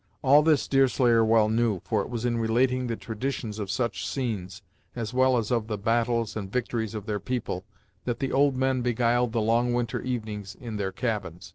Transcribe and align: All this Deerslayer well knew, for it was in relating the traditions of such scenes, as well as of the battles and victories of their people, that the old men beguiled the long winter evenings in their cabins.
All 0.23 0.41
this 0.41 0.67
Deerslayer 0.67 1.23
well 1.23 1.47
knew, 1.47 1.79
for 1.85 2.01
it 2.01 2.09
was 2.09 2.25
in 2.25 2.39
relating 2.39 2.87
the 2.87 2.95
traditions 2.95 3.59
of 3.59 3.69
such 3.69 4.07
scenes, 4.07 4.63
as 4.95 5.13
well 5.13 5.37
as 5.37 5.51
of 5.51 5.67
the 5.67 5.77
battles 5.77 6.35
and 6.35 6.51
victories 6.51 6.95
of 6.95 7.05
their 7.05 7.19
people, 7.19 7.65
that 8.05 8.17
the 8.17 8.31
old 8.31 8.55
men 8.57 8.81
beguiled 8.81 9.31
the 9.31 9.41
long 9.41 9.75
winter 9.75 10.01
evenings 10.01 10.55
in 10.59 10.77
their 10.77 10.91
cabins. 10.91 11.49